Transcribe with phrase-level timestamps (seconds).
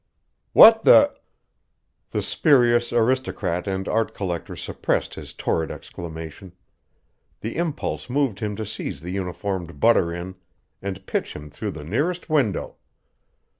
[0.53, 1.13] "What the"
[2.09, 6.53] The spurious aristocrat and art collector suppressed his torrid exclamation.
[7.41, 10.37] The impulse moved him to seize the uniformed butter in
[10.81, 12.77] and pitch him through the nearest window.